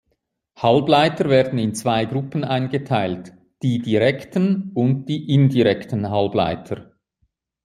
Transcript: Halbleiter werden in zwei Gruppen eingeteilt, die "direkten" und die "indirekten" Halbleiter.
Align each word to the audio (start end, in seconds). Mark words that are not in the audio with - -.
Halbleiter 0.59 1.29
werden 1.29 1.59
in 1.59 1.75
zwei 1.75 2.05
Gruppen 2.05 2.43
eingeteilt, 2.43 3.33
die 3.61 3.77
"direkten" 3.83 4.71
und 4.73 5.05
die 5.05 5.31
"indirekten" 5.31 6.09
Halbleiter. 6.09 6.93